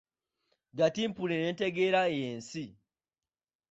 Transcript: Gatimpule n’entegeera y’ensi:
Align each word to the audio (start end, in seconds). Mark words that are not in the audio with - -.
Gatimpule 0.77 1.35
n’entegeera 1.37 2.01
y’ensi: 2.17 2.63